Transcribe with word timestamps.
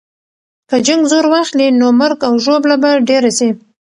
که 0.69 0.77
جنګ 0.87 1.01
زور 1.11 1.25
واخلي، 1.31 1.67
نو 1.79 1.87
مرګ 1.99 2.19
او 2.27 2.33
ژوبله 2.43 2.75
به 2.83 2.91
ډېره 3.09 3.31
سي. 3.37 3.49